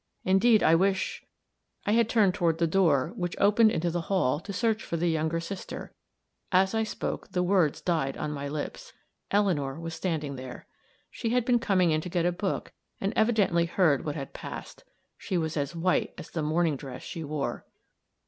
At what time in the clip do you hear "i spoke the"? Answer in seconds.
6.73-7.43